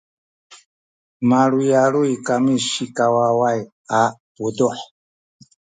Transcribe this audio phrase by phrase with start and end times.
[1.29, 3.59] maluyaluyay kami sikawaway
[3.99, 4.01] a
[4.35, 4.77] puduh